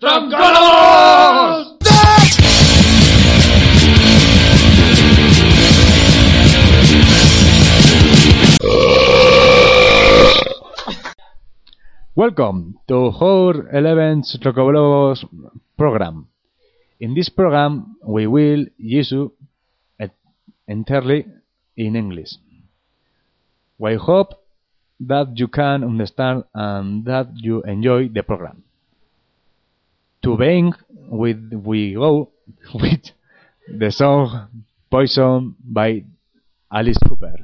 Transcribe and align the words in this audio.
¡Troncolos! 0.00 1.76
Welcome 12.14 12.78
to 12.86 13.10
our 13.10 13.66
11th 13.74 14.38
Rocobolos 14.44 15.26
program. 15.76 16.28
In 17.00 17.14
this 17.14 17.28
program, 17.28 17.96
we 18.06 18.28
will 18.28 18.66
use 18.78 19.10
you 19.10 19.32
entirely 20.68 21.26
in 21.76 21.96
English. 21.96 22.36
We 23.78 23.96
hope 23.96 24.34
that 25.00 25.36
you 25.36 25.48
can 25.48 25.82
understand 25.82 26.44
and 26.54 27.04
that 27.04 27.30
you 27.34 27.62
enjoy 27.62 28.08
the 28.10 28.22
program. 28.22 28.62
To 30.22 30.36
begin 30.36 30.74
with, 31.08 31.52
we 31.52 31.94
go 31.94 32.30
with 32.74 33.10
the 33.68 33.90
song 33.90 34.64
Poison 34.90 35.54
by 35.62 36.04
Alice 36.72 36.98
Cooper. 37.06 37.36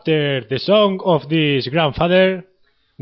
after 0.00 0.40
the 0.48 0.58
song 0.58 0.98
of 1.04 1.28
this 1.28 1.68
grandfather, 1.68 2.42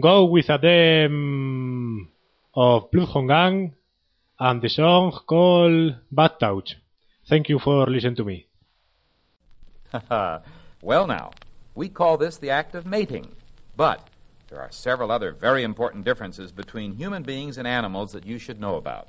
go 0.01 0.25
with 0.25 0.49
a 0.49 0.59
them 0.59 2.09
of 2.55 2.91
Bloodhound 2.91 3.29
Gang 3.29 3.75
and 4.41 4.61
the 4.61 4.69
song 4.69 5.13
called 5.29 5.95
Bad 6.11 6.33
Touch. 6.41 6.77
Thank 7.29 7.49
you 7.49 7.61
for 7.61 7.87
listening 7.87 8.17
to 8.17 8.25
me. 8.25 8.49
well, 10.83 11.07
now, 11.07 11.31
we 11.77 11.89
call 11.89 12.17
this 12.17 12.37
the 12.37 12.51
act 12.51 12.75
of 12.75 12.85
mating, 12.85 13.29
but 13.77 14.09
there 14.49 14.61
are 14.61 14.73
several 14.73 15.13
other 15.13 15.31
very 15.31 15.63
important 15.63 16.05
differences 16.05 16.51
between 16.51 16.97
human 16.97 17.23
beings 17.23 17.59
and 17.59 17.69
animals 17.69 18.11
that 18.11 18.27
you 18.27 18.39
should 18.39 18.61
know 18.61 18.75
about. 18.75 19.09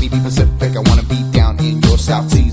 be 0.00 0.08
Pacific. 0.08 0.76
I 0.76 0.80
wanna 0.80 1.02
be 1.02 1.22
down 1.32 1.58
in 1.58 1.80
your 1.82 1.98
South 1.98 2.30
Sea. 2.30 2.47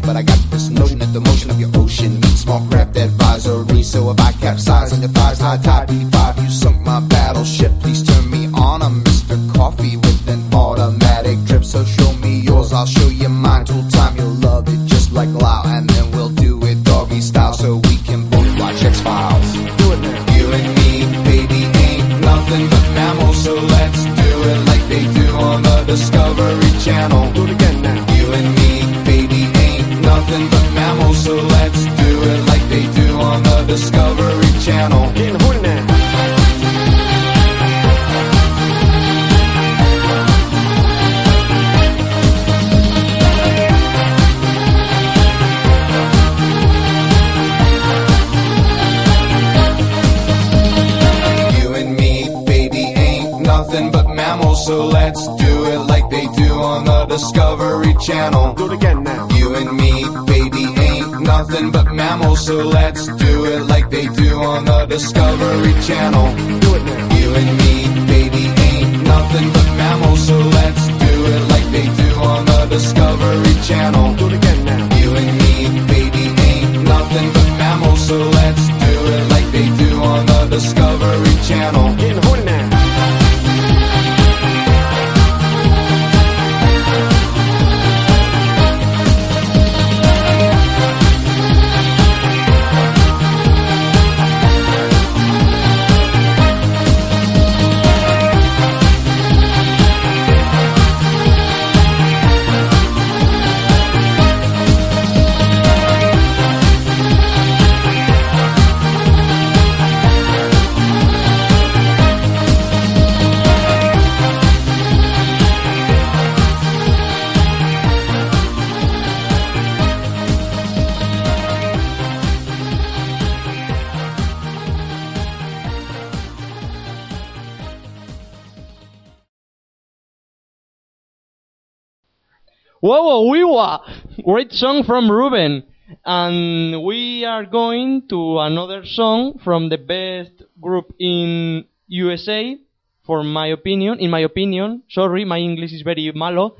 What 132.86 133.32
we 133.32 133.44
want? 133.44 133.82
Great 134.24 134.52
song 134.52 134.84
from 134.84 135.10
Ruben. 135.10 135.64
And 136.06 136.84
we 136.84 137.26
are 137.26 137.44
going 137.44 138.08
to 138.10 138.38
another 138.42 138.86
song 138.86 139.40
from 139.44 139.70
the 139.70 139.80
best 139.80 140.44
group 140.62 140.94
in 141.00 141.66
USA, 141.88 142.56
for 143.04 143.24
my 143.24 143.48
opinion, 143.48 143.98
in 143.98 144.12
my 144.12 144.20
opinion. 144.20 144.84
Sorry, 144.88 145.26
my 145.26 145.40
English 145.40 145.74
is 145.74 145.82
very 145.82 146.12
malo. 146.14 146.58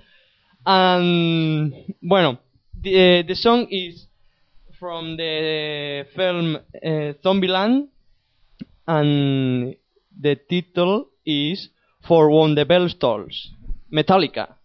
And, 0.66 1.94
bueno, 2.02 2.40
the, 2.82 3.22
the 3.22 3.36
song 3.36 3.68
is 3.70 4.08
from 4.80 5.18
the 5.18 6.08
film 6.16 6.56
uh, 6.56 7.14
Zombieland, 7.24 7.90
and 8.88 9.76
the 10.20 10.40
title 10.50 11.10
is 11.24 11.70
For 12.08 12.32
When 12.32 12.56
the 12.56 12.66
Bell 12.66 12.90
Tolls, 12.90 13.52
Metallica. 13.94 14.56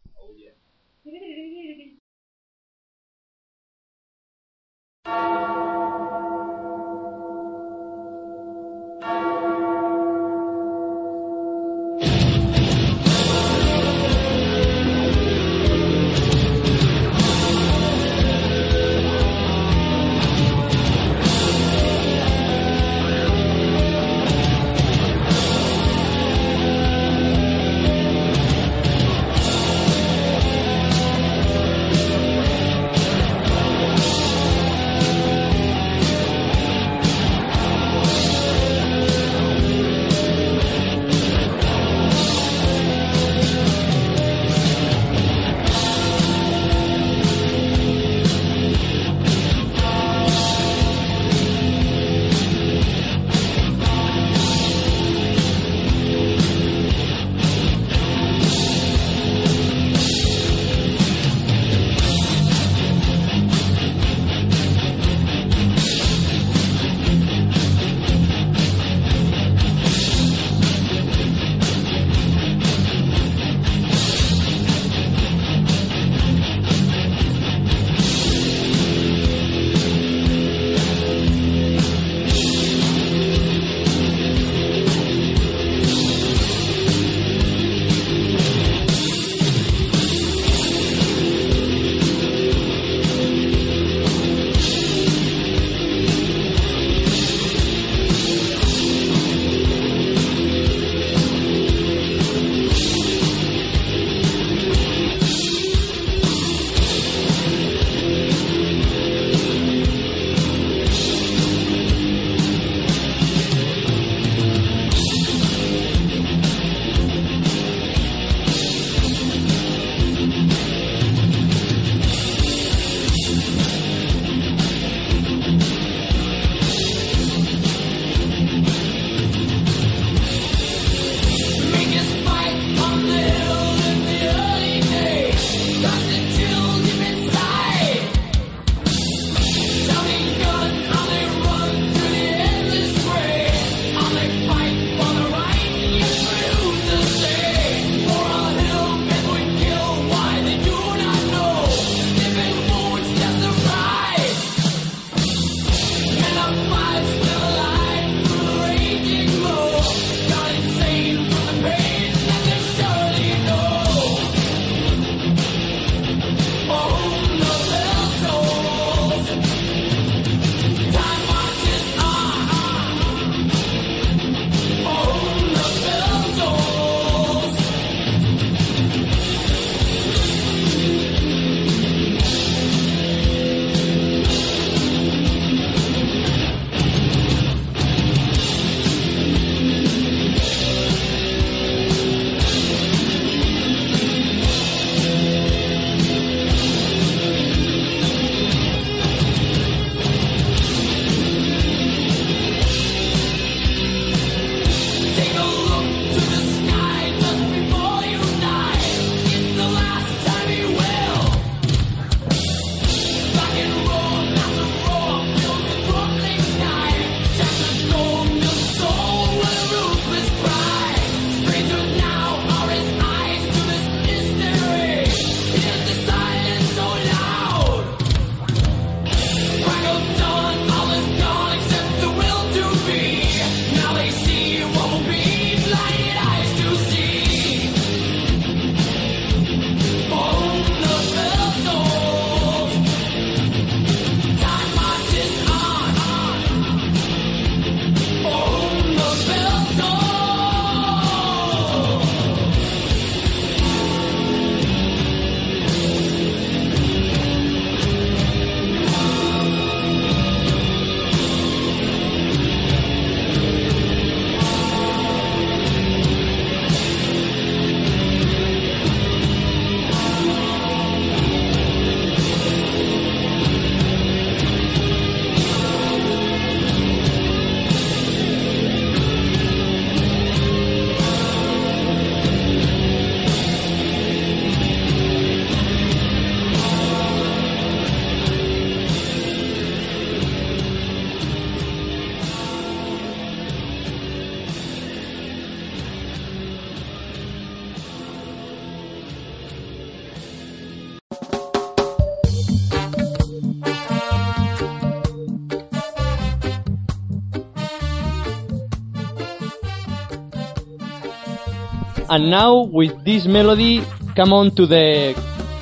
And 312.11 312.29
now, 312.31 312.67
with 312.67 313.05
this 313.05 313.27
melody, 313.27 313.85
come 314.17 314.33
on 314.33 314.51
to 314.57 314.67
the 314.67 315.15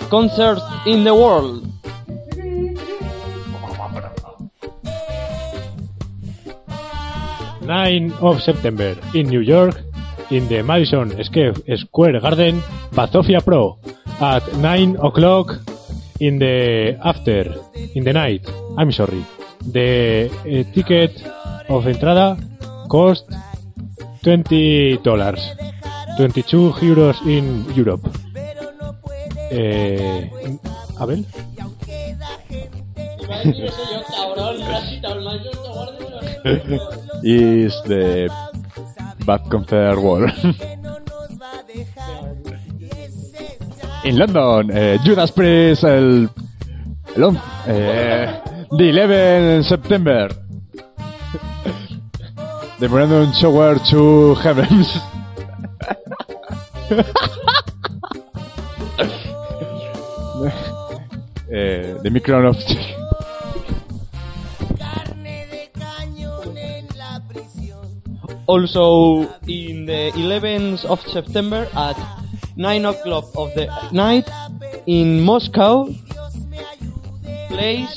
concerts 0.08 0.62
in 0.86 1.04
the 1.04 1.14
world. 1.14 1.68
9 7.68 8.12
of 8.22 8.40
September 8.40 8.96
in 9.12 9.28
New 9.28 9.40
York, 9.40 9.76
in 10.30 10.48
the 10.48 10.62
Madison 10.62 11.12
Square 11.22 12.20
Garden, 12.20 12.62
Bazofia 12.96 13.44
Pro 13.44 13.78
at 14.20 14.42
9 14.56 14.96
o'clock 15.04 15.52
in 16.18 16.38
the 16.38 16.96
after, 17.04 17.44
in 17.94 18.04
the 18.04 18.12
night. 18.14 18.48
I'm 18.78 18.90
sorry. 18.90 19.22
The 19.60 20.30
uh, 20.32 20.64
ticket 20.72 21.12
of 21.68 21.86
entrada 21.86 22.38
cost 22.88 23.24
20 24.22 24.98
dollars, 25.04 25.40
22 26.18 26.74
euros 26.82 27.16
in 27.26 27.64
Europe. 27.76 28.10
Eh, 29.52 30.28
Abel? 30.98 31.24
is 37.22 37.72
the 37.86 38.28
Bad 39.24 39.48
Concert 39.48 39.96
World. 40.00 40.32
In 44.02 44.18
London, 44.18 44.70
eh, 44.76 44.98
Judas 45.04 45.30
Priest, 45.30 45.84
el, 45.84 46.28
el 47.14 47.22
on- 47.24 47.40
eh, 47.68 48.40
the 48.76 48.88
11 48.90 49.62
September. 49.62 50.34
The 52.80 52.88
Brandon 52.88 53.32
Shower 53.34 53.76
to 53.90 54.34
Heavens. 54.36 55.00
Eh, 61.50 61.94
the 62.02 62.10
Micron 62.10 62.48
of 62.48 62.56
Also, 68.48 69.28
in 69.46 69.84
the 69.84 70.10
11th 70.16 70.86
of 70.86 71.02
September 71.02 71.68
at 71.76 71.96
9 72.56 72.84
o'clock 72.86 73.24
of 73.36 73.52
the 73.54 73.68
night 73.92 74.26
in 74.86 75.20
Moscow, 75.20 75.92
plays 77.48 77.90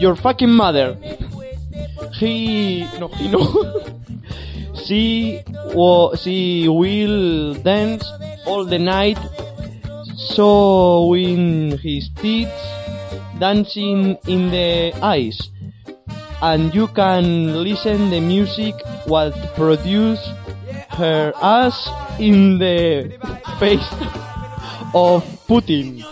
Your 0.00 0.16
Fucking 0.16 0.50
Mother. 0.50 0.98
He, 2.18 2.84
no, 2.98 3.06
he 3.06 3.28
no. 3.28 3.38
she, 4.90 5.40
she 6.18 6.66
will 6.68 7.54
dance 7.62 8.02
all 8.44 8.64
the 8.64 8.78
night, 8.78 9.18
showing 10.34 11.78
his 11.78 12.10
teeth, 12.16 12.50
dancing 13.38 14.18
in 14.26 14.50
the 14.50 14.92
ice 15.00 15.50
and 16.42 16.74
you 16.74 16.88
can 16.88 17.62
listen 17.62 18.10
the 18.10 18.20
music 18.20 18.74
what 19.06 19.32
produce 19.54 20.20
her 20.90 21.32
ass 21.40 21.88
in 22.18 22.58
the 22.58 23.12
face 23.58 23.86
of 24.94 25.22
Putin. 25.46 26.02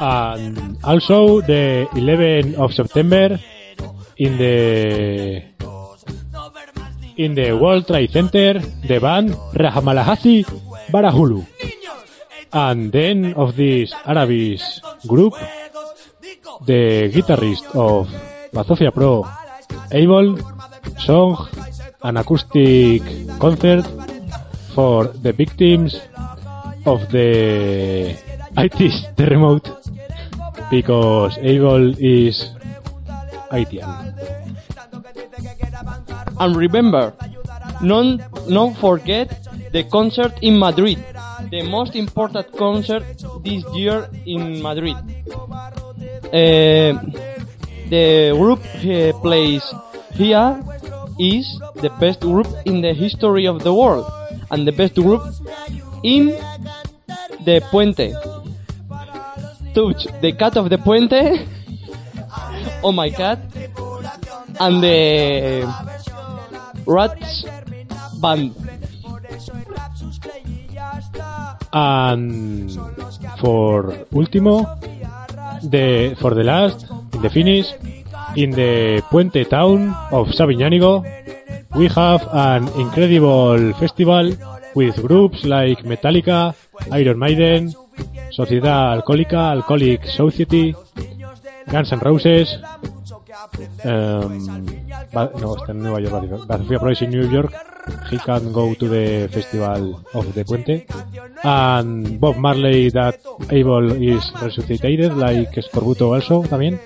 and 0.00 0.78
also 0.84 1.40
the 1.40 1.88
11th 1.92 2.54
of 2.54 2.72
September 2.72 3.40
in 4.18 4.36
the 4.36 5.42
in 7.16 7.34
the 7.34 7.52
World 7.54 7.86
Trade 7.86 8.10
Center 8.10 8.58
the 8.58 8.98
band 8.98 9.34
Rahamalahasi 9.54 10.44
Barahulu. 10.90 11.46
And 12.52 12.90
then 12.90 13.34
of 13.34 13.56
this 13.56 13.92
Arabis 14.06 14.80
group 15.06 15.34
the 16.66 17.10
guitarist 17.14 17.66
of 17.74 18.08
Bazofia 18.52 18.92
Pro 18.92 19.26
Abel 19.92 20.38
song 20.98 21.48
an 22.02 22.16
acoustic 22.16 23.02
concert 23.38 23.84
for 24.74 25.08
the 25.08 25.32
victims 25.32 26.00
of 26.86 27.10
the 27.10 28.16
IT 28.64 28.80
terremote 29.16 29.68
because 30.70 31.36
Abel 31.38 31.94
is 31.98 32.57
Haitian. 33.50 34.14
And 36.40 36.56
remember, 36.56 37.12
don't, 37.86 38.20
don't 38.48 38.76
forget 38.76 39.48
the 39.72 39.84
concert 39.84 40.32
in 40.42 40.58
Madrid, 40.58 40.98
the 41.50 41.62
most 41.62 41.94
important 41.94 42.52
concert 42.56 43.04
this 43.44 43.64
year 43.74 44.08
in 44.26 44.62
Madrid. 44.62 44.96
Uh, 46.26 47.00
the 47.88 48.34
group 48.36 48.60
uh, 48.84 49.18
plays 49.20 49.64
here 50.12 50.62
is 51.18 51.46
the 51.76 51.90
best 52.00 52.20
group 52.20 52.46
in 52.64 52.80
the 52.80 52.92
history 52.92 53.46
of 53.46 53.64
the 53.64 53.72
world 53.72 54.06
and 54.50 54.66
the 54.66 54.72
best 54.72 54.94
group 54.94 55.22
in 56.02 56.26
the 57.44 57.60
Puente. 57.70 58.12
Touch 59.74 60.06
the 60.20 60.32
cat 60.32 60.56
of 60.56 60.70
the 60.70 60.78
Puente. 60.78 61.46
oh 62.82 62.92
my 62.92 63.10
cat. 63.10 63.38
And 64.60 64.82
the 64.82 65.66
Rats 66.86 67.44
Band. 68.20 68.54
And 71.72 72.70
for 73.40 74.06
último, 74.12 74.66
the 75.62 76.16
for 76.20 76.34
the 76.34 76.44
last, 76.44 76.86
in 77.14 77.22
the 77.22 77.30
finish, 77.30 77.66
in 78.36 78.50
the 78.50 79.02
Puente 79.10 79.44
town 79.44 79.94
of 80.10 80.28
Sabiñánigo, 80.28 81.04
we 81.74 81.88
have 81.88 82.26
an 82.32 82.68
incredible 82.80 83.74
festival 83.74 84.32
with 84.74 84.96
groups 85.02 85.44
like 85.44 85.82
Metallica, 85.84 86.54
Iron 86.90 87.18
Maiden, 87.18 87.74
Sociedad 88.30 88.92
Alcohólica, 88.92 89.50
Alcoholic 89.50 90.06
Society, 90.06 90.74
Guns 91.70 91.92
N' 91.92 92.00
Roses, 92.00 92.58
um, 93.84 94.66
no, 95.12 95.56
está 95.56 95.72
en 95.72 95.82
Nueva 95.82 96.00
York, 96.00 97.02
in 97.02 97.10
New 97.10 97.30
York, 97.30 97.52
he 98.10 98.18
can 98.18 98.52
go 98.52 98.74
to 98.74 98.88
the 98.88 99.28
festival 99.30 100.02
of 100.14 100.34
the 100.34 100.44
Puente, 100.44 100.86
and 101.42 102.18
Bob 102.18 102.36
Marley 102.36 102.88
that 102.90 103.20
Abel 103.50 103.92
is 104.02 104.32
resuscitated, 104.40 105.14
like 105.14 105.52
Scorbuto 105.62 106.14
also, 106.14 106.42
también, 106.42 106.80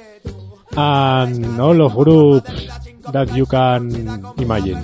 and 0.76 1.60
all 1.60 1.80
of 1.80 1.94
groups 1.94 2.68
that 3.12 3.32
you 3.34 3.46
can 3.46 4.34
imagine, 4.38 4.78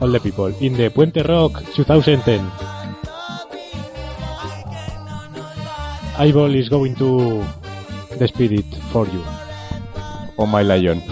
all 0.00 0.08
the 0.08 0.20
people, 0.20 0.52
in 0.60 0.74
the 0.76 0.90
Puente 0.90 1.22
Rock 1.22 1.62
2010. 1.74 2.50
Abel 6.18 6.54
is 6.54 6.68
going 6.68 6.94
to 6.96 7.42
despede 8.18 8.52
it 8.60 8.70
for 8.92 9.06
you. 9.06 9.22
Oh 10.38 10.46
my 10.46 10.62
lion. 10.62 11.02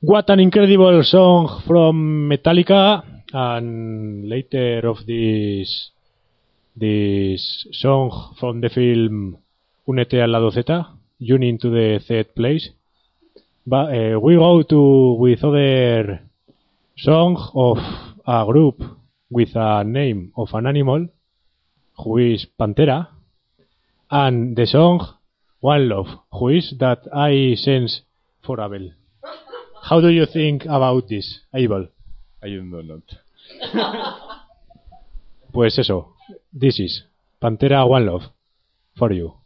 What 0.00 0.30
an 0.30 0.40
incredible 0.40 1.04
song 1.04 1.62
from 1.66 2.28
Metallica, 2.28 3.04
and 3.32 4.28
later 4.28 4.88
of 4.88 5.04
this 5.06 5.90
this 6.74 7.66
song 7.72 8.34
from 8.40 8.60
the 8.60 8.70
film 8.70 9.36
Únete 9.86 10.22
al 10.22 10.32
lado 10.32 10.50
Z, 10.50 10.64
Union 11.18 11.58
to 11.58 11.70
the 11.70 12.00
Z 12.00 12.32
Place. 12.34 12.70
But 13.66 13.92
uh, 13.92 14.18
we 14.18 14.36
go 14.36 14.62
to 14.62 15.16
with 15.20 15.44
other 15.44 16.20
song 16.96 17.36
of 17.54 17.78
a 18.26 18.46
group 18.50 18.82
with 19.30 19.50
a 19.54 19.84
name 19.84 20.32
of 20.36 20.48
an 20.52 20.66
animal, 20.66 21.08
who 22.02 22.18
is 22.18 22.46
Pantera, 22.58 23.08
and 24.10 24.56
the 24.56 24.66
song 24.66 25.06
One 25.60 25.88
Love, 25.88 26.06
who 26.32 26.48
is 26.48 26.74
that 26.80 27.06
I 27.14 27.54
sense 27.54 28.02
for 28.44 28.60
Abel. 28.60 28.90
How 29.82 30.00
do 30.00 30.08
you 30.08 30.26
think 30.26 30.64
about 30.64 31.08
this, 31.08 31.40
Abel? 31.54 31.88
I 32.42 32.48
don't 32.48 32.70
know. 32.70 33.02
Pues 35.52 35.76
eso, 35.80 36.14
this 36.52 36.78
is 36.78 37.04
Pantera 37.40 37.84
One 37.84 38.06
Love 38.06 38.22
for 38.96 39.12
you. 39.12 39.39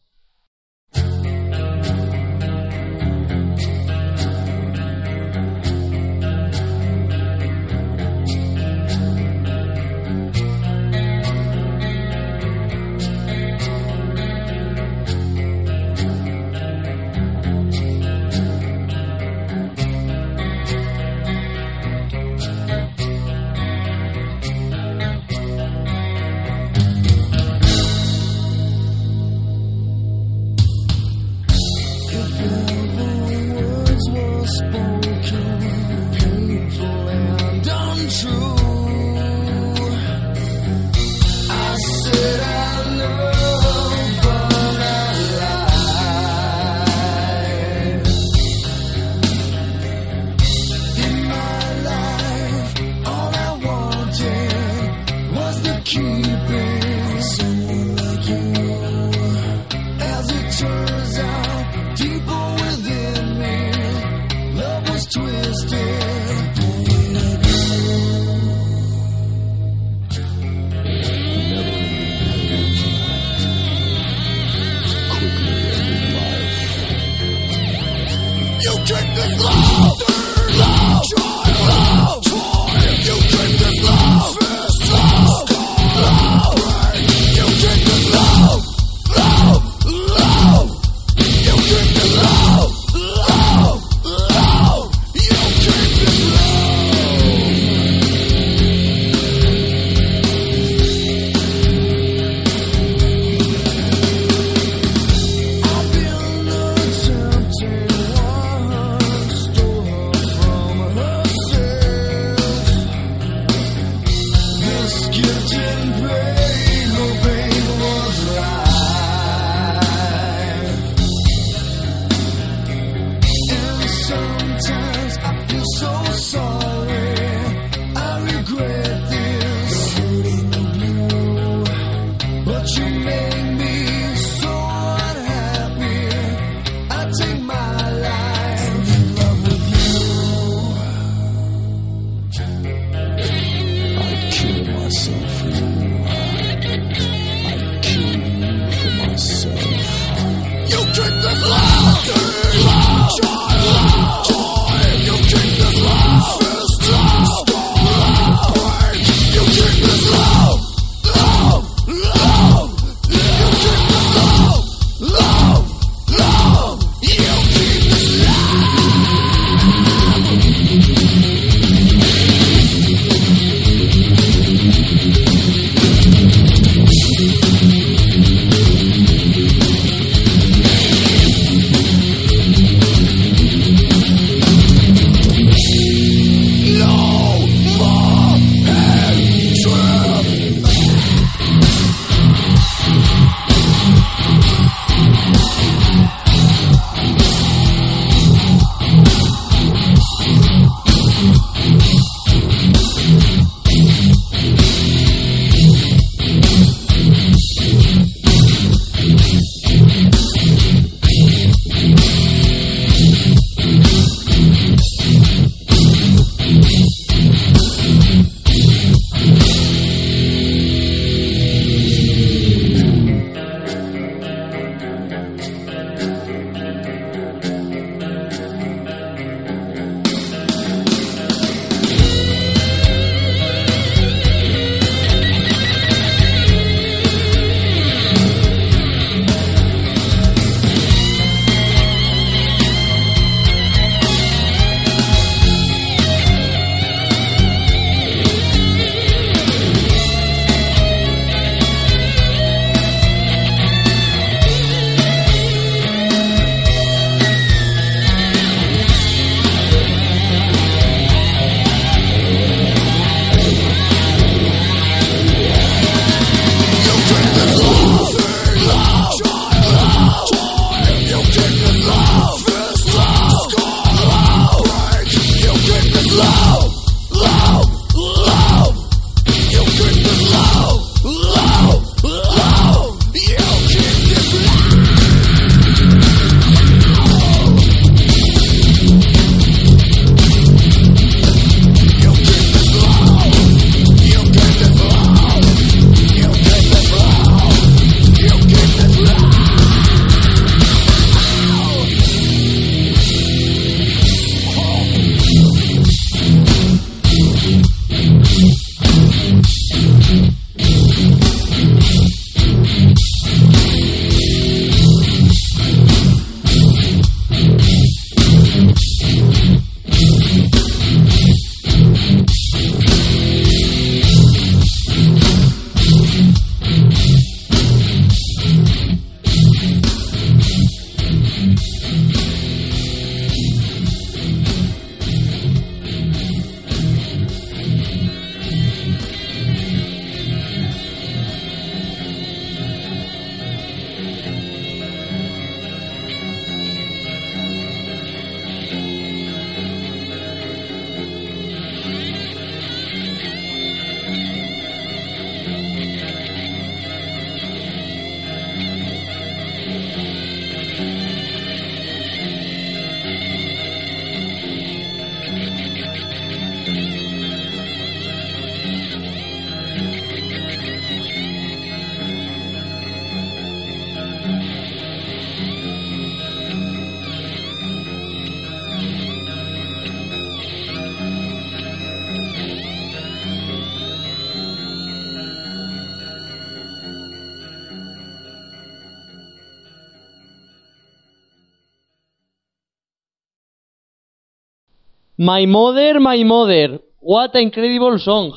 My 395.24 395.46
Mother, 395.46 396.00
My 396.00 396.22
Mother. 396.22 396.80
What 397.00 397.34
an 397.34 397.44
incredible 397.44 397.98
song. 397.98 398.36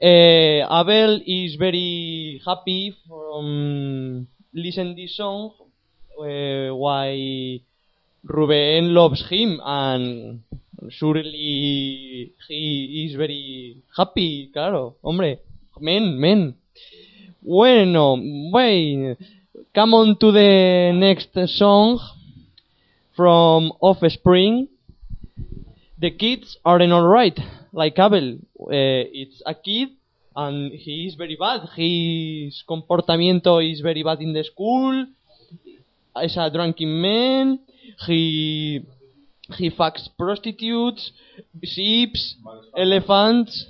Uh, 0.00 0.62
Abel 0.80 1.20
is 1.26 1.56
very 1.56 2.40
happy 2.46 2.94
from 3.08 4.28
listen 4.54 4.94
this 4.94 5.16
song. 5.16 5.50
Uh, 6.16 6.70
why 6.76 7.58
Ruben 8.22 8.94
loves 8.94 9.28
him 9.28 9.60
and 9.64 10.42
surely 10.90 12.32
he 12.46 13.08
is 13.08 13.16
very 13.16 13.82
happy, 13.96 14.50
claro, 14.52 14.94
hombre. 15.02 15.38
Men, 15.80 16.20
men. 16.20 16.54
Bueno, 17.42 18.16
wait. 18.52 19.16
Come 19.74 19.94
on 19.94 20.16
to 20.20 20.30
the 20.30 20.92
next 20.94 21.34
song 21.58 21.98
from 23.16 23.72
Offspring. 23.80 24.68
The 25.98 26.10
kids 26.10 26.58
aren't 26.64 26.92
alright, 26.92 27.38
like 27.72 27.98
Abel. 27.98 28.38
Uh, 28.60 29.08
it's 29.12 29.42
a 29.46 29.54
kid 29.54 29.88
and 30.36 30.72
he 30.72 31.06
is 31.06 31.14
very 31.14 31.36
bad. 31.36 31.60
His 31.74 32.62
comportamiento 32.68 33.58
is 33.60 33.80
very 33.80 34.02
bad 34.02 34.20
in 34.20 34.32
the 34.32 34.44
school. 34.44 35.06
Is 36.22 36.36
a 36.36 36.50
drunken 36.50 37.00
man. 37.00 37.58
He 38.06 38.84
he 39.56 39.70
fucks 39.70 40.08
prostitutes, 40.18 41.12
sheep, 41.62 42.14
elephants, 42.76 43.66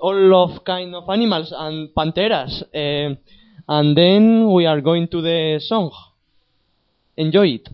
all 0.00 0.34
of 0.44 0.64
kind 0.64 0.94
of 0.94 1.08
animals 1.08 1.52
and 1.56 1.88
panteras. 1.94 2.62
Uh, 2.74 3.14
and 3.68 3.96
then 3.96 4.52
we 4.52 4.66
are 4.66 4.80
going 4.80 5.08
to 5.08 5.20
the 5.20 5.58
song. 5.60 5.90
Enjoy 7.16 7.58
it. 7.58 7.68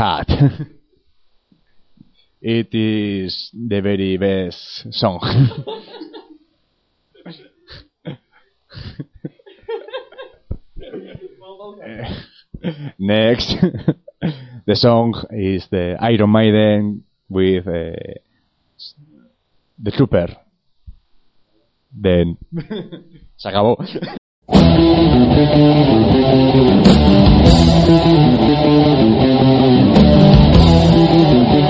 Cat. 0.00 0.30
it 2.40 2.74
is 2.74 3.50
the 3.52 3.82
very 3.82 4.16
best 4.16 4.90
song. 4.94 5.20
Next, 12.98 13.48
the 14.66 14.74
song 14.74 15.22
is 15.32 15.66
the 15.70 15.98
Iron 16.00 16.32
Maiden 16.32 17.04
with 17.28 17.66
uh, 17.66 17.92
The 19.82 19.90
Trooper. 19.90 20.34
Then, 21.92 22.38
se 23.36 23.50
acabó. 23.50 23.76
Thank 31.10 31.69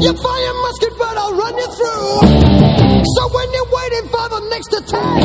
You 0.00 0.12
fire 0.14 0.54
musket, 0.62 0.96
but 0.96 1.14
I'll 1.18 1.34
run 1.34 1.58
you 1.58 1.66
through. 1.76 3.04
So 3.04 3.28
when 3.36 3.52
you're 3.52 3.70
waiting 3.70 4.08
for 4.08 4.28
the 4.30 4.40
next 4.48 4.72
attack, 4.72 5.24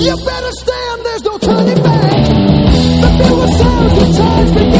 you 0.00 0.16
better 0.24 0.52
stand, 0.52 1.04
there's 1.04 1.22
no 1.22 1.36
turning 1.36 1.82
back. 1.82 2.26
The 3.02 3.08
bugle 3.18 3.48
sounds, 3.58 4.16
charge 4.16 4.54
begins. 4.54 4.71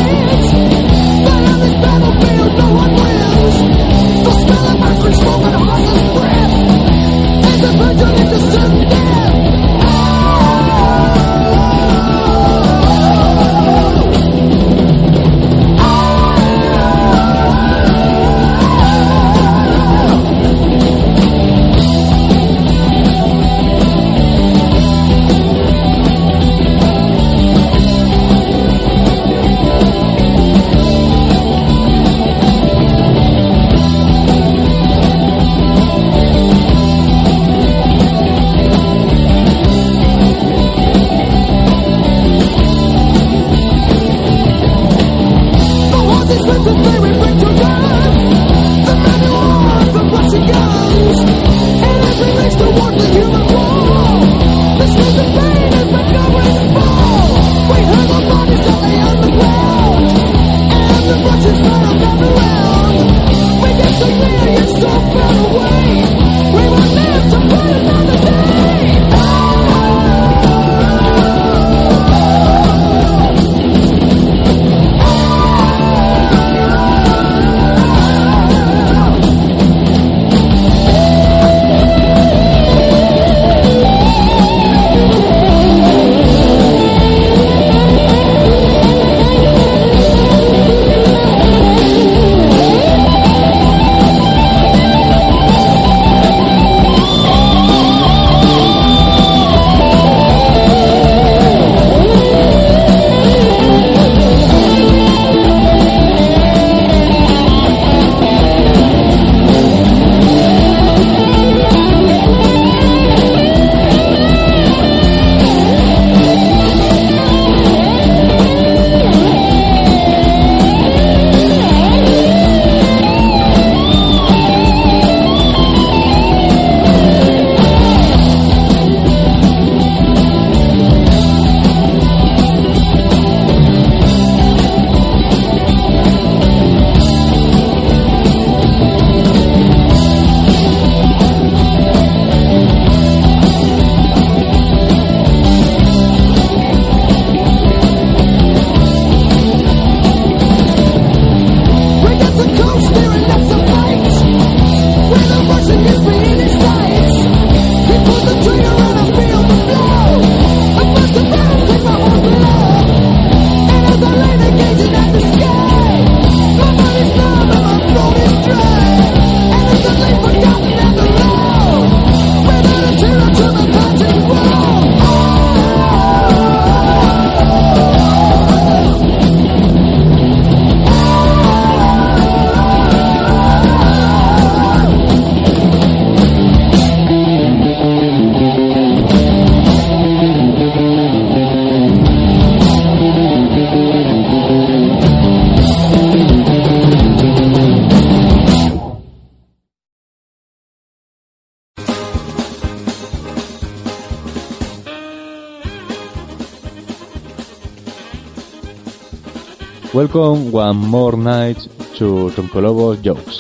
Welcome 210.02 210.50
one 210.50 210.78
more 210.78 211.16
night 211.16 211.58
to 211.94 212.34
Tronkolobos 212.34 213.00
Jokes. 213.02 213.38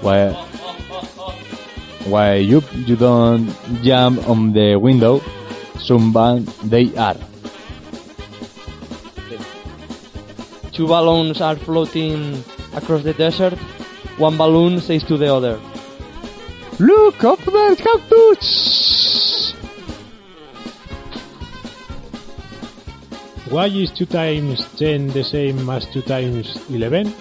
Why, 0.00 0.32
why 2.08 2.36
you, 2.36 2.62
you 2.72 2.96
don't 2.96 3.52
jump 3.82 4.26
on 4.26 4.54
the 4.54 4.76
window, 4.76 5.20
some 5.76 6.14
band 6.14 6.46
they 6.64 6.96
are. 6.96 7.18
Two 10.72 10.86
balloons 10.86 11.42
are 11.42 11.56
floating 11.56 12.42
across 12.72 13.02
the 13.02 13.12
desert. 13.12 13.52
One 14.16 14.38
balloon 14.38 14.80
says 14.80 15.04
to 15.04 15.18
the 15.18 15.28
other, 15.28 15.60
Look 16.78 17.22
up 17.22 17.40
there, 17.44 17.76
cactus! 17.76 18.63
Why 23.54 23.66
is 23.66 23.92
2 23.92 24.06
times 24.06 24.66
10 24.78 25.10
the 25.14 25.22
same 25.22 25.70
as 25.70 25.86
2 25.92 26.02
times 26.02 26.58
11? 26.70 27.14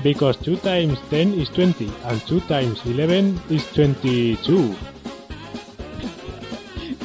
Because 0.00 0.36
2 0.36 0.58
times 0.58 0.96
10 1.10 1.34
is 1.34 1.48
20 1.48 1.90
and 2.04 2.24
2 2.24 2.38
times 2.42 2.80
11 2.86 3.40
is 3.50 3.66
22. 3.72 4.76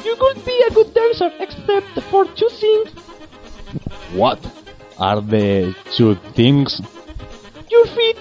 You 0.04 0.14
could 0.20 0.44
be 0.44 0.64
a 0.68 0.74
good 0.74 0.94
dancer 0.94 1.32
except 1.40 2.00
for 2.08 2.24
two 2.36 2.48
things. 2.50 2.90
What 4.14 4.38
are 4.96 5.20
the 5.20 5.74
two 5.96 6.14
things? 6.36 6.80
Your 7.68 7.86
feet. 7.86 8.18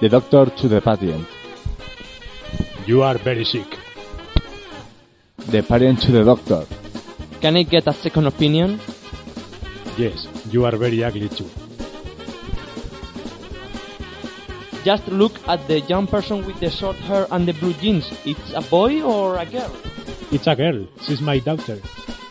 The 0.00 0.08
doctor 0.08 0.46
to 0.46 0.68
the 0.68 0.80
patient. 0.80 1.28
You 2.86 3.02
are 3.02 3.18
very 3.18 3.44
sick. 3.44 3.76
The 5.50 5.62
patient 5.62 6.00
to 6.04 6.12
the 6.12 6.24
doctor. 6.24 6.64
Can 7.44 7.56
I 7.58 7.62
get 7.62 7.86
a 7.86 7.92
second 7.92 8.26
opinion? 8.26 8.80
Yes, 9.98 10.26
you 10.48 10.64
are 10.64 10.74
very 10.78 11.04
ugly 11.04 11.28
too. 11.28 11.44
Just 14.82 15.06
look 15.08 15.36
at 15.46 15.60
the 15.68 15.80
young 15.80 16.06
person 16.06 16.46
with 16.46 16.58
the 16.60 16.70
short 16.70 16.96
hair 16.96 17.26
and 17.30 17.46
the 17.46 17.52
blue 17.52 17.74
jeans. 17.74 18.08
It's 18.24 18.54
a 18.54 18.62
boy 18.62 19.02
or 19.02 19.36
a 19.36 19.44
girl? 19.44 19.70
It's 20.32 20.46
a 20.46 20.56
girl. 20.56 20.86
She's 21.02 21.20
my 21.20 21.38
daughter. 21.38 21.80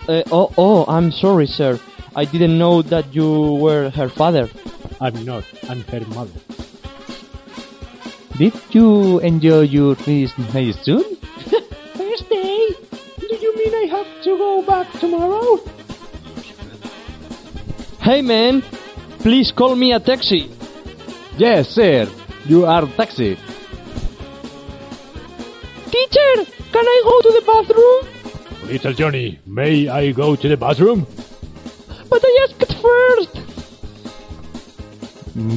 Uh, 0.09 0.23
oh, 0.31 0.51
oh, 0.57 0.85
I'm 0.87 1.11
sorry, 1.11 1.45
sir. 1.45 1.79
I 2.15 2.25
didn't 2.25 2.57
know 2.57 2.81
that 2.81 3.13
you 3.13 3.53
were 3.61 3.91
her 3.91 4.09
father. 4.09 4.49
I'm 4.99 5.23
not. 5.25 5.43
I'm 5.69 5.81
her 5.93 6.01
mother. 6.07 6.39
Did 8.39 8.53
you 8.71 9.19
enjoy 9.19 9.61
your 9.61 9.95
Christmas 9.95 10.81
soon? 10.81 11.05
mean 13.63 13.75
I 13.75 13.85
have 13.95 14.23
to 14.23 14.37
go 14.37 14.61
back 14.61 14.91
tomorrow? 14.99 15.59
Hey 18.01 18.21
man, 18.21 18.61
please 19.19 19.51
call 19.51 19.75
me 19.75 19.93
a 19.93 19.99
taxi. 19.99 20.51
Yes, 21.37 21.69
sir. 21.69 22.09
You 22.45 22.65
are 22.65 22.85
taxi. 22.97 23.37
Teacher, 25.91 26.33
can 26.71 26.85
I 26.95 27.01
go 27.05 27.15
to 27.21 27.31
the 27.37 27.43
bathroom? 27.45 28.69
Little 28.69 28.93
Johnny, 28.93 29.39
may 29.45 29.87
I 29.87 30.11
go 30.11 30.35
to 30.35 30.47
the 30.47 30.57
bathroom? 30.57 31.05
But 32.09 32.21
I 32.23 32.47
asked 32.47 32.73
first. 32.81 33.33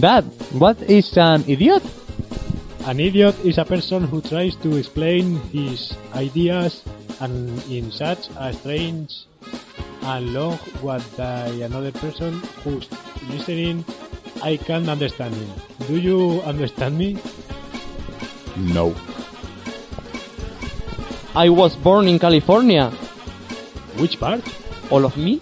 Dad, 0.00 0.24
what 0.52 0.80
is 0.82 1.16
an 1.16 1.44
idiot? 1.48 1.82
An 2.86 3.00
idiot 3.00 3.34
is 3.44 3.58
a 3.58 3.64
person 3.64 4.06
who 4.06 4.20
tries 4.20 4.54
to 4.56 4.76
explain 4.76 5.40
his 5.50 5.92
ideas 6.14 6.82
and 7.20 7.62
in 7.70 7.90
such 7.90 8.28
a 8.38 8.52
strange 8.52 9.26
and 10.02 10.32
long 10.32 10.56
what 10.80 11.02
the 11.16 11.62
another 11.64 11.92
person 11.92 12.34
who's 12.62 12.88
listening 13.28 13.84
I 14.42 14.56
can't 14.58 14.88
understand 14.88 15.34
him. 15.34 15.48
Do 15.88 15.96
you 15.96 16.40
understand 16.42 16.98
me? 16.98 17.18
No. 18.56 18.94
I 21.34 21.48
was 21.48 21.74
born 21.76 22.08
in 22.08 22.18
California. 22.18 22.90
Which 23.98 24.20
part? 24.20 24.42
All 24.90 25.04
of 25.04 25.16
me? 25.16 25.40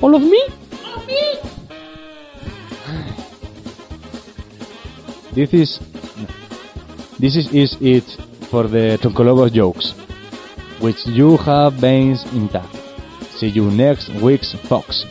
All 0.00 0.14
of 0.14 0.22
me? 0.22 0.42
All 0.86 0.94
of 0.94 1.06
me! 1.06 1.36
this 5.32 5.52
is 5.52 5.80
this 7.18 7.36
is, 7.36 7.52
is 7.52 7.76
it 7.80 8.04
for 8.50 8.64
the 8.64 8.98
Tronkolobos 9.02 9.52
jokes 9.52 9.94
which 10.84 11.06
you 11.06 11.38
have 11.38 11.72
veins 11.80 12.22
intact. 12.34 12.76
See 13.38 13.48
you 13.48 13.70
next 13.70 14.10
week's 14.22 14.52
Fox. 14.68 15.06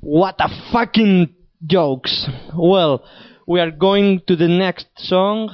What 0.00 0.34
a 0.40 0.48
fucking 0.72 1.32
jokes. 1.64 2.26
Well, 2.58 3.04
we 3.46 3.60
are 3.60 3.70
going 3.70 4.22
to 4.26 4.34
the 4.34 4.48
next 4.48 4.88
song 4.96 5.48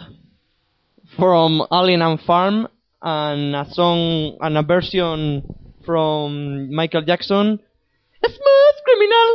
from 1.18 1.60
Alien 1.70 2.00
Ant 2.00 2.22
Farm 2.22 2.66
and 3.02 3.56
a 3.56 3.66
song 3.70 4.38
and 4.40 4.56
a 4.56 4.62
version 4.62 5.54
from 5.84 6.74
Michael 6.74 7.02
Jackson. 7.02 7.60
A 8.24 8.28
smooth 8.28 8.76
criminal 8.86 9.28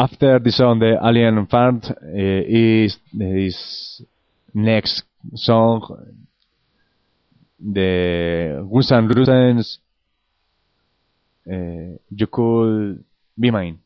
after 0.00 0.38
the 0.38 0.50
song 0.50 0.78
the 0.78 0.98
Alien 1.04 1.46
Fart 1.46 1.84
uh, 1.90 1.94
is 2.02 2.96
his 3.12 4.02
next 4.54 5.02
song 5.34 5.80
the 7.58 8.66
Guns 8.72 8.92
N' 8.92 9.08
Roses 9.08 9.78
uh, 11.46 11.98
You 12.08 12.26
Could 12.32 13.04
Be 13.38 13.50
Mine. 13.50 13.78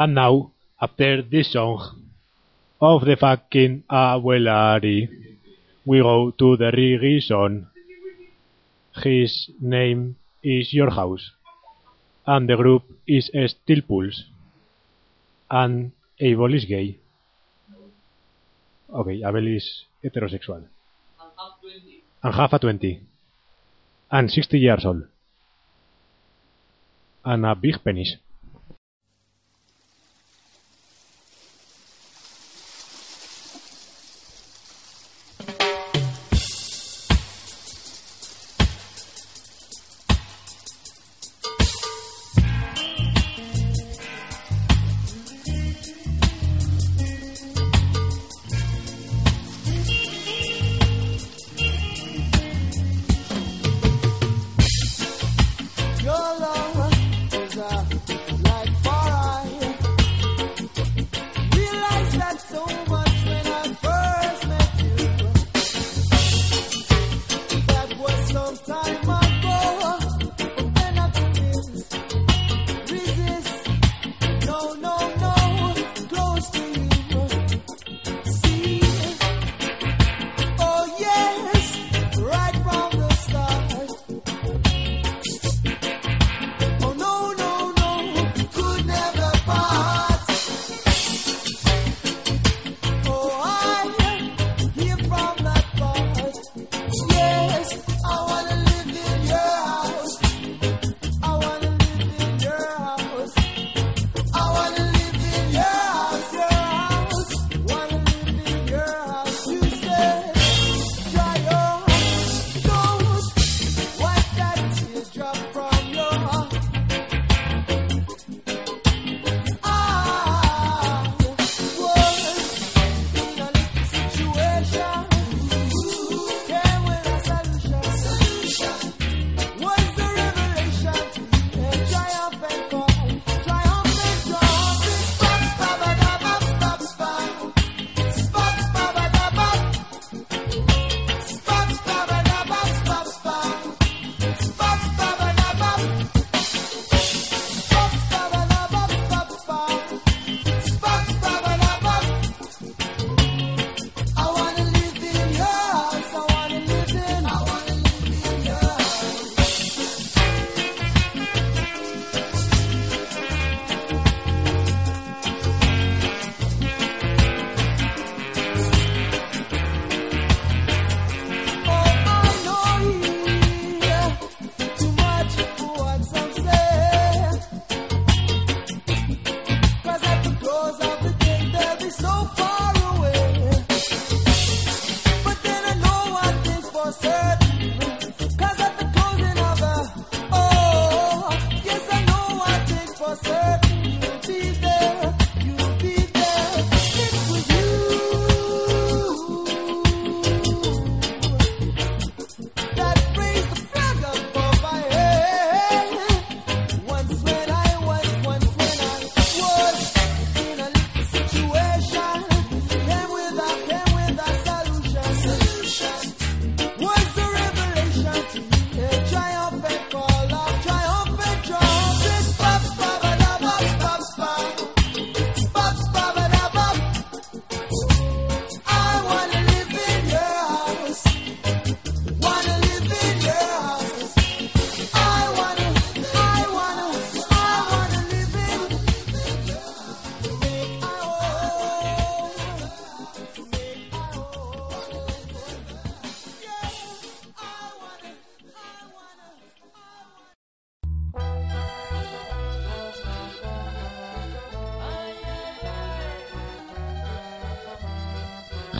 And 0.00 0.14
now, 0.14 0.52
after 0.80 1.20
this 1.20 1.52
song 1.52 1.76
of 2.80 3.04
the 3.04 3.16
fucking 3.16 3.84
Abuelari, 3.90 5.10
we 5.84 5.98
go 6.00 6.30
to 6.30 6.56
the 6.56 6.70
reason 6.72 7.66
his 9.04 9.50
name 9.60 10.16
is 10.42 10.72
Your 10.72 10.88
House, 10.88 11.32
and 12.26 12.48
the 12.48 12.56
group 12.56 12.84
is 13.06 13.26
Steel 13.26 13.82
Pulse, 13.86 14.24
and 15.50 15.92
Abel 16.18 16.54
is 16.54 16.64
gay. 16.64 16.96
Okay, 18.90 19.22
Abel 19.22 19.46
is 19.54 19.84
heterosexual. 20.02 20.64
And 21.20 21.30
half, 21.36 21.60
20. 21.60 22.02
and 22.22 22.34
half 22.34 22.52
a 22.54 22.58
20. 22.58 23.00
And 24.10 24.30
60 24.30 24.58
years 24.58 24.86
old. 24.86 25.02
And 27.22 27.44
a 27.44 27.54
big 27.54 27.84
penis. 27.84 28.16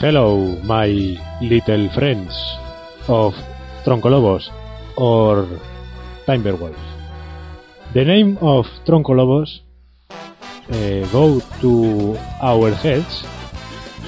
Hello, 0.01 0.57
my 0.65 0.89
little 1.45 1.85
friends 1.93 2.33
of 3.05 3.37
Tronkolobos 3.85 4.49
or 4.97 5.45
Timberwolves. 6.25 6.81
The 7.93 8.03
name 8.03 8.39
of 8.41 8.65
Tronkolobos 8.83 9.61
uh, 10.09 11.05
go 11.13 11.37
to 11.61 12.17
our 12.41 12.73
heads 12.73 13.21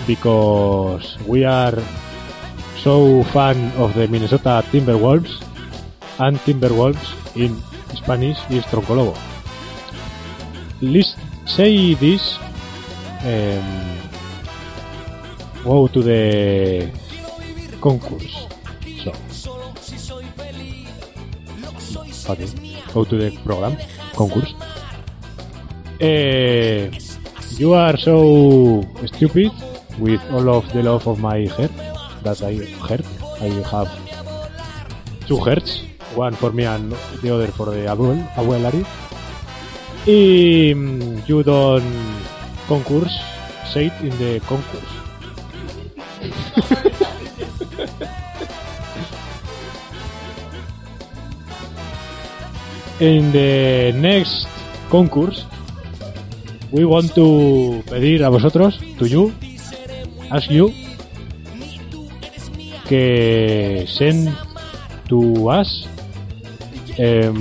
because 0.07 1.15
we 1.27 1.45
are 1.45 1.77
so 2.81 3.21
fan 3.25 3.69
of 3.77 3.93
the 3.93 4.07
Minnesota 4.07 4.65
Timberwolves 4.73 5.45
and 6.17 6.39
Timberwolves 6.39 7.05
in 7.37 7.53
Spanish 7.93 8.41
is 8.49 8.65
Troncolobo. 8.65 9.13
Let's 10.81 11.13
say 11.45 11.93
this 11.93 12.39
um, 13.21 13.92
go 15.63 15.87
to 15.87 16.01
the 16.03 16.89
concourse. 17.81 18.47
So, 19.03 19.11
okay. 22.31 22.47
Go 22.93 23.03
to 23.05 23.15
the 23.17 23.31
program, 23.43 23.77
concourse. 24.13 24.53
Uh, 26.01 26.91
you 27.57 27.73
are 27.73 27.97
so 27.97 28.83
stupid 29.05 29.51
with 29.99 30.21
all 30.31 30.49
of 30.49 30.71
the 30.73 30.83
love 30.83 31.07
of 31.07 31.19
my 31.19 31.45
heart 31.45 31.71
that 32.23 32.41
I 32.41 32.55
heard. 32.87 33.05
I 33.39 33.49
have 33.71 33.89
two 35.27 35.37
hearts, 35.37 35.81
one 36.15 36.35
for 36.35 36.51
me 36.51 36.65
and 36.65 36.91
the 37.21 37.33
other 37.33 37.47
for 37.47 37.65
the 37.67 37.87
abuel, 37.87 38.19
abuelari. 38.35 38.85
And 40.05 41.23
mm, 41.23 41.29
you 41.29 41.43
don't 41.43 42.23
concourse, 42.67 43.21
say 43.71 43.87
it 43.87 44.01
in 44.01 44.17
the 44.17 44.39
concourse. 44.41 45.02
In 52.99 53.31
the 53.31 53.91
next 53.95 54.47
concourse, 54.89 55.45
we 56.71 56.85
want 56.85 57.13
to 57.15 57.83
pedir 57.89 58.23
a 58.23 58.29
vosotros, 58.29 58.79
to 58.97 59.05
you, 59.05 59.33
ask 60.31 60.49
you, 60.49 60.73
que 62.87 63.85
send 63.87 64.29
to 65.07 65.49
us 65.49 65.87
um, 66.99 67.39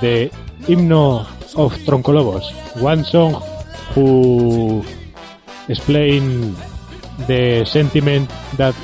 the 0.00 0.30
hymno 0.66 1.26
of 1.56 1.76
Troncolobos, 1.84 2.44
one 2.80 3.04
song 3.04 3.42
who 3.94 4.84
explain 5.68 6.54
the 7.26 7.64
sentiment 7.64 8.30
that 8.56 8.74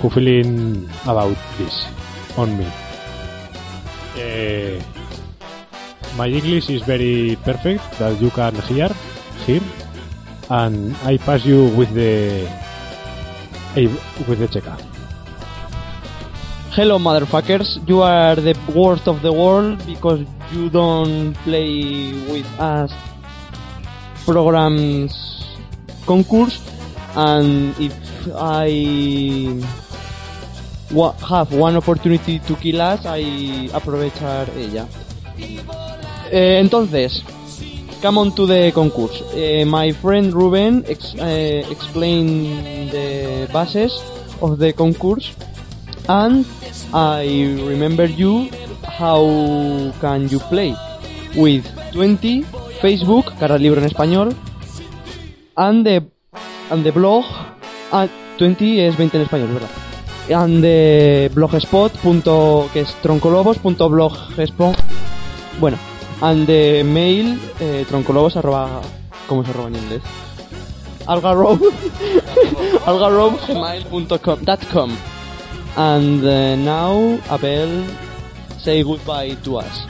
who 0.00 0.10
feeling 0.10 0.88
about 1.04 1.36
this 1.58 1.86
on 2.36 2.56
me. 2.58 2.68
Eh, 4.16 4.80
my 6.16 6.28
English 6.28 6.70
is 6.70 6.82
very 6.82 7.36
perfect 7.44 7.82
that 7.98 8.20
you 8.20 8.30
can 8.30 8.54
hear 8.66 8.90
here, 9.46 9.62
and 10.50 10.96
I 11.04 11.16
pass 11.18 11.44
you 11.44 11.70
with 11.74 11.92
the 11.94 12.46
with 14.26 14.38
the 14.38 14.48
checkup. 14.48 14.80
Hello, 16.74 16.98
motherfuckers. 16.98 17.82
You 17.88 18.02
are 18.02 18.36
the 18.36 18.54
worst 18.74 19.08
of 19.08 19.22
the 19.22 19.32
world 19.32 19.84
because 19.86 20.22
you 20.52 20.70
don't 20.70 21.34
play 21.42 22.12
with 22.30 22.46
us 22.60 22.92
programs 24.24 25.37
concourse. 26.08 26.56
And 27.14 27.76
if 27.78 27.92
I 28.34 29.60
have 31.28 31.52
one 31.52 31.76
opportunity 31.76 32.38
to 32.40 32.54
kill 32.56 32.80
us, 32.80 33.04
I 33.04 33.68
aprovechar 33.72 34.48
ella. 34.56 34.88
Eh, 36.30 36.58
entonces, 36.60 37.22
come 38.00 38.18
on 38.18 38.32
to 38.34 38.46
the 38.46 38.72
concourse. 38.72 39.22
Eh, 39.34 39.64
my 39.64 39.92
friend 39.92 40.32
Ruben 40.32 40.84
ex- 40.88 41.14
eh, 41.18 41.64
explained 41.70 42.90
the 42.90 43.48
bases 43.52 43.92
of 44.40 44.58
the 44.58 44.72
concourse 44.72 45.32
and 46.08 46.44
I 46.92 47.24
remember 47.66 48.06
you 48.06 48.48
how 48.98 49.92
can 50.00 50.28
you 50.28 50.38
play 50.48 50.74
with 51.36 51.64
20 51.92 52.44
Facebook, 52.80 53.32
cara 53.38 53.58
libre 53.58 53.80
en 53.80 53.86
español, 53.86 54.34
and 55.58 55.84
the 55.84 56.02
and 56.70 56.84
the 56.84 56.92
blog 56.92 57.24
ah, 57.92 58.06
20 58.38 58.86
es 58.86 58.96
20 58.96 59.16
en 59.16 59.22
español, 59.24 59.52
¿verdad? 59.52 59.68
And 60.30 60.62
the 60.62 61.30
blogspot 61.34 61.92
punto, 61.98 62.70
que 62.72 62.80
es 62.80 62.94
troncolobos.blogspot 63.02 64.76
bueno, 65.60 65.76
and 66.20 66.46
the 66.46 66.84
mail 66.84 67.40
eh, 67.60 67.84
troncolobos 67.88 68.36
arroba 68.36 68.80
¿cómo 69.26 69.44
se 69.44 69.50
arroba 69.50 69.68
en 69.68 69.76
inglés? 69.76 70.02
com. 74.70 74.90
And 75.76 76.22
uh, 76.22 76.54
now 76.56 77.18
Abel 77.30 77.84
say 78.58 78.82
goodbye 78.82 79.36
to 79.44 79.58
us. 79.58 79.86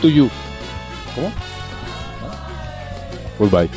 To 0.00 0.08
you. 0.08 0.30
Goodbye. 3.38 3.68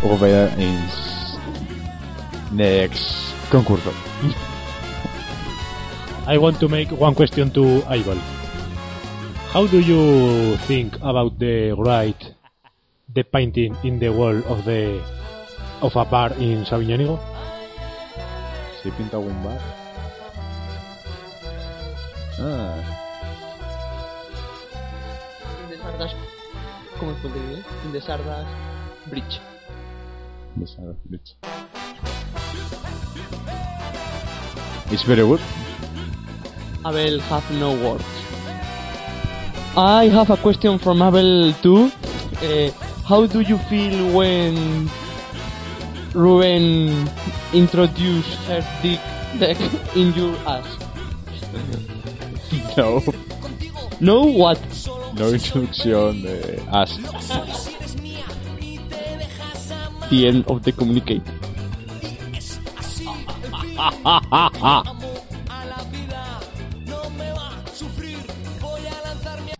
Goodbye 0.00 0.48
is 0.56 1.36
next 2.50 3.36
concurso. 3.52 3.92
I 6.26 6.38
want 6.38 6.56
to 6.60 6.68
make 6.68 6.88
one 6.92 7.14
question 7.14 7.50
to 7.52 7.84
Ival. 7.92 8.16
How 9.52 9.66
do 9.66 9.80
you 9.80 10.56
think 10.64 10.96
about 11.04 11.38
the 11.38 11.72
right 11.76 12.16
the 13.12 13.22
painting 13.22 13.76
in 13.84 13.98
the 14.00 14.08
wall 14.08 14.40
of 14.48 14.64
the 14.64 14.96
of 15.84 15.92
a 15.96 16.04
bar 16.08 16.32
in 16.40 16.64
Sabiñánigo? 16.64 17.20
Si 18.80 18.88
pinta 18.96 19.20
algún 19.20 19.36
bar. 19.44 19.60
Ah, 22.40 22.80
In 27.02 27.08
the 27.08 27.10
Sardas... 27.10 27.10
¿Cómo 27.10 27.12
es 27.12 27.24
en 27.24 27.36
inglés? 27.36 27.66
In 27.84 27.92
the 27.92 28.00
Sardas 28.00 28.46
Bridge. 29.10 29.40
this 30.56 30.76
are 30.78 30.94
bits. 31.10 31.34
It's 34.92 35.02
very 35.02 35.22
good. 35.22 35.40
Abel 36.86 37.18
have 37.20 37.50
no 37.58 37.72
words. 37.72 38.04
I 39.76 40.10
have 40.12 40.30
a 40.30 40.36
question 40.36 40.78
from 40.78 41.02
Abel 41.02 41.52
too. 41.54 41.90
Uh, 42.40 42.70
how 43.08 43.26
do 43.26 43.40
you 43.40 43.58
feel 43.68 44.14
when 44.16 44.88
Ruben 46.14 47.10
introduced 47.52 48.38
her 48.46 48.62
dick 48.80 49.00
deck 49.40 49.58
in 49.96 50.12
your 50.14 50.36
ass? 50.46 50.78
No, 52.76 53.02
No, 54.02 54.22
what? 54.22 54.58
no 55.14 55.28
introducción 55.32 56.22
de 56.22 56.60
as. 56.72 56.98
The 60.10 60.26
end 60.26 60.44
of 60.48 60.64
the 60.64 60.72
communicate. 60.72 61.22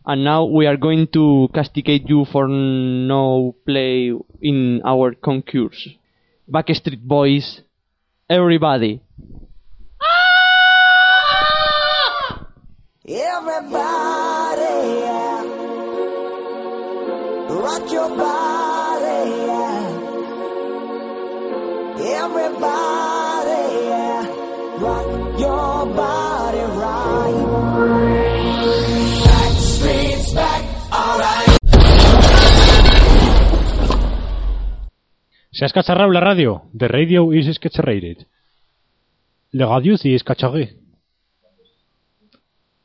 and 0.04 0.24
now 0.24 0.44
we 0.44 0.66
are 0.66 0.76
going 0.76 1.06
to 1.12 1.48
castigate 1.54 2.08
you 2.08 2.24
for 2.24 2.48
no 2.48 3.54
play 3.64 4.12
in 4.40 4.82
our 4.84 5.14
concurse. 5.14 5.88
Backstreet 6.50 7.00
Boys, 7.00 7.62
everybody. 8.28 9.00
Everybody, 13.04 13.80
yeah. 15.00 15.42
rock 17.50 17.90
your 17.90 18.08
body, 18.10 19.30
yeah. 19.42 19.90
Everybody, 22.22 23.62
yeah. 23.90 24.22
rock 24.78 25.06
your 25.36 25.86
body 25.96 26.62
right. 26.78 27.42
Back 29.24 29.52
streets 29.58 30.32
back, 30.32 30.62
alright. 30.92 31.58
Se 35.50 35.64
ha 35.64 35.66
escacharrado 35.66 36.12
la 36.12 36.20
radio. 36.20 36.70
The 36.72 36.86
radio 36.86 37.32
is 37.32 37.52
scatcherated. 37.52 38.28
La 39.50 39.66
radio 39.66 39.96
sí 39.96 40.14
es 40.14 40.22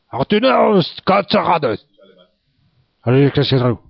cacharré. 0.09 0.21
¡Artenaos 0.21 1.01
cacharrados! 1.05 1.85
Ahora 3.03 3.19
es 3.19 3.33
cacharrado. 3.33 3.81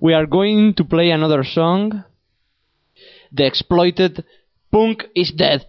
We 0.00 0.14
are 0.14 0.26
going 0.26 0.74
to 0.74 0.84
play 0.84 1.10
another 1.10 1.44
song. 1.44 2.04
The 3.32 3.46
exploited 3.46 4.24
punk 4.70 5.04
is 5.14 5.32
dead. 5.36 5.66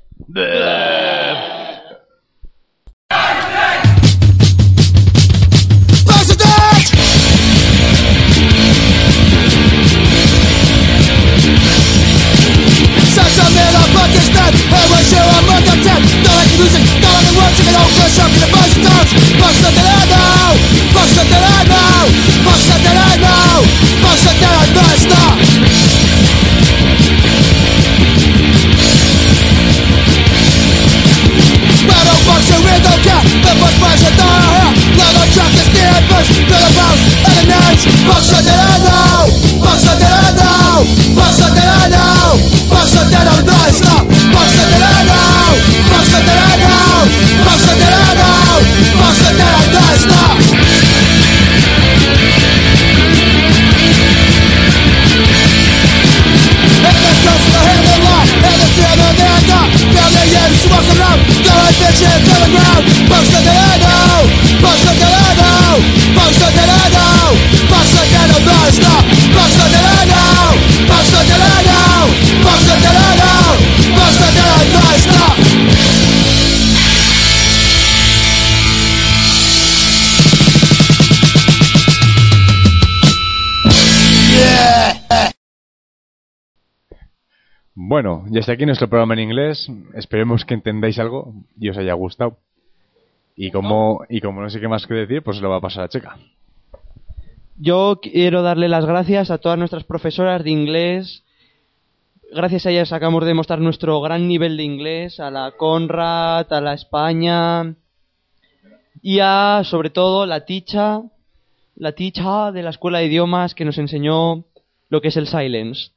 Bueno, 88.03 88.25
y 88.31 88.39
hasta 88.39 88.53
aquí 88.53 88.65
nuestro 88.65 88.89
programa 88.89 89.13
en 89.13 89.19
inglés. 89.19 89.71
Esperemos 89.93 90.43
que 90.43 90.55
entendáis 90.55 90.97
algo 90.97 91.35
y 91.59 91.69
os 91.69 91.77
haya 91.77 91.93
gustado. 91.93 92.39
Y 93.35 93.51
como, 93.51 94.01
y 94.09 94.21
como 94.21 94.41
no 94.41 94.49
sé 94.49 94.59
qué 94.59 94.67
más 94.67 94.87
que 94.87 94.95
decir, 94.95 95.21
pues 95.21 95.39
lo 95.39 95.51
va 95.51 95.57
a 95.57 95.61
pasar 95.61 95.83
a 95.83 95.87
Checa. 95.87 96.17
Yo 97.57 97.99
quiero 98.01 98.41
darle 98.41 98.69
las 98.69 98.87
gracias 98.87 99.29
a 99.29 99.37
todas 99.37 99.59
nuestras 99.59 99.83
profesoras 99.83 100.43
de 100.43 100.49
inglés. 100.49 101.23
Gracias 102.33 102.65
a 102.65 102.71
ellas 102.71 102.91
acabamos 102.91 103.21
de 103.21 103.27
demostrar 103.27 103.59
nuestro 103.59 104.01
gran 104.01 104.27
nivel 104.27 104.57
de 104.57 104.63
inglés, 104.63 105.19
a 105.19 105.29
la 105.29 105.51
Conrad, 105.51 106.51
a 106.51 106.59
la 106.59 106.73
España 106.73 107.75
y 109.03 109.19
a, 109.19 109.61
sobre 109.63 109.91
todo, 109.91 110.25
la 110.25 110.43
ticha, 110.45 111.03
la 111.75 111.91
ticha 111.91 112.51
de 112.51 112.63
la 112.63 112.71
escuela 112.71 112.97
de 112.97 113.05
idiomas 113.05 113.53
que 113.53 113.63
nos 113.63 113.77
enseñó 113.77 114.43
lo 114.89 115.01
que 115.01 115.09
es 115.09 115.17
el 115.17 115.27
silence. 115.27 115.91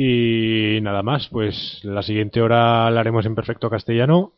Y 0.00 0.78
nada 0.80 1.02
más, 1.02 1.26
pues 1.26 1.80
la 1.82 2.04
siguiente 2.04 2.40
hora 2.40 2.88
la 2.88 3.00
haremos 3.00 3.26
en 3.26 3.34
perfecto 3.34 3.68
castellano. 3.68 4.32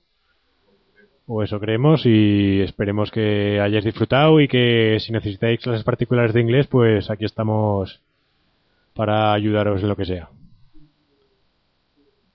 O 1.27 1.43
eso 1.43 1.61
creemos 1.61 2.07
y 2.07 2.63
esperemos 2.63 3.11
que 3.11 3.61
hayáis 3.61 3.85
disfrutado 3.85 4.41
y 4.41 4.49
que 4.49 4.97
si 5.01 5.13
necesitáis 5.13 5.61
clases 5.61 5.85
particulares 5.85 6.33
de 6.33 6.41
inglés, 6.41 6.67
pues 6.67 7.11
aquí 7.11 7.27
estamos 7.27 8.01
para 8.95 9.35
ayudaros 9.35 9.83
en 9.83 9.91
lo 9.91 9.97
que 9.97 10.07
sea. 10.07 10.31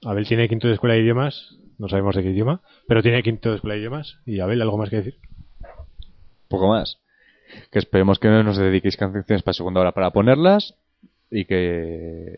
Abel 0.04 0.28
tiene 0.28 0.48
quinto 0.48 0.68
de 0.68 0.76
escuela 0.76 0.94
de 0.94 1.02
idiomas, 1.02 1.58
no 1.80 1.90
sabemos 1.90 2.16
de 2.16 2.22
qué 2.22 2.30
idioma, 2.30 2.62
pero 2.88 3.02
tiene 3.02 3.24
quinto 3.24 3.50
de 3.50 3.56
escuela 3.56 3.74
de 3.74 3.80
idiomas. 3.80 4.20
Y 4.28 4.40
Abel, 4.40 4.62
¿algo 4.62 4.78
más 4.78 4.92
que 4.92 4.98
decir? 4.98 5.16
Poco 6.48 6.68
más. 6.68 7.00
Que 7.72 7.80
esperemos 7.80 8.20
que 8.20 8.28
no 8.28 8.44
nos 8.44 8.58
dediquéis 8.58 8.98
canciones 8.98 9.42
para 9.42 9.54
segunda 9.54 9.82
hora 9.82 9.94
para 9.94 10.12
ponerlas 10.12 10.76
y 11.32 11.46
que... 11.46 12.38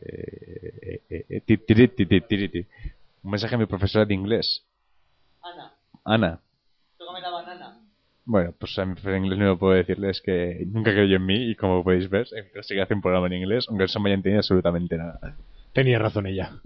Un 3.23 3.31
mensaje 3.31 3.55
a 3.55 3.57
mi 3.57 3.65
profesora 3.65 4.05
de 4.05 4.13
inglés. 4.13 4.65
Ana, 5.41 5.73
Ana. 6.03 6.39
banana. 6.99 7.81
Bueno, 8.25 8.53
pues 8.57 8.77
a 8.79 8.85
mi 8.85 8.93
profesora 8.93 9.13
de 9.13 9.19
inglés 9.19 9.39
no 9.39 9.57
puedo 9.57 9.73
decirles 9.73 10.21
que 10.21 10.65
nunca 10.67 10.91
creyó 10.91 11.15
en 11.15 11.25
mí 11.25 11.51
y 11.51 11.55
como 11.55 11.83
podéis 11.83 12.09
ver, 12.09 12.27
siempre 12.27 12.63
sí 12.63 12.75
que 12.75 12.81
hace 12.81 12.93
un 12.93 13.01
programa 13.01 13.27
en 13.27 13.33
inglés, 13.33 13.65
aunque 13.69 13.85
no 13.85 13.87
se 13.87 13.99
me 13.99 14.09
haya 14.09 14.15
entendido 14.15 14.39
absolutamente 14.39 14.97
nada. 14.97 15.35
Tenía 15.73 15.99
razón 15.99 16.27
ella. 16.27 16.59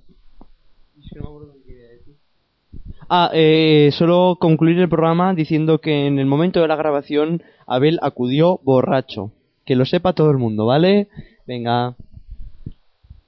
Ah, 3.10 3.30
eh, 3.34 3.90
solo 3.92 4.38
concluir 4.40 4.80
el 4.80 4.88
programa 4.88 5.34
diciendo 5.34 5.82
que 5.82 6.08
en 6.08 6.18
el 6.18 6.26
momento 6.26 6.62
de 6.62 6.68
la 6.68 6.78
grabación 6.78 7.44
Abel 7.68 8.00
acudió 8.02 8.60
borracho. 8.64 9.32
Que 9.66 9.76
lo 9.76 9.86
sepa 9.86 10.14
todo 10.14 10.32
el 10.32 10.38
mundo, 10.38 10.66
¿vale? 10.66 11.10
Venga. 11.46 11.96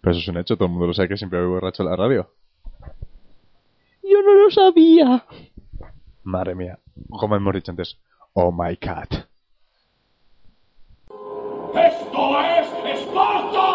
Pero 0.03 0.11
eso 0.11 0.19
es 0.19 0.27
un 0.27 0.37
hecho, 0.37 0.57
todo 0.57 0.65
el 0.65 0.71
mundo 0.71 0.87
lo 0.87 0.93
sabe 0.93 1.07
que 1.07 1.15
siempre 1.15 1.39
voy 1.39 1.47
borracho 1.47 1.81
en 1.81 1.89
la 1.89 1.95
radio. 1.95 2.29
Yo 4.03 4.21
no 4.21 4.33
lo 4.33 4.51
sabía. 4.51 5.25
Madre 6.23 6.55
mía, 6.55 6.77
como 7.09 7.37
hemos 7.37 7.53
dicho 7.53 7.71
antes, 7.71 7.97
oh 8.33 8.51
my 8.51 8.75
cat. 8.75 9.13
¡Esto 11.73 12.41
es 12.41 12.67
Esparta! 12.99 13.71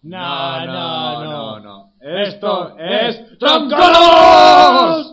No, 0.00 0.66
no, 0.66 1.24
no, 1.24 1.60
no. 1.60 1.92
Esto 2.00 2.78
es 2.78 3.38
¡Troncolor! 3.38 5.03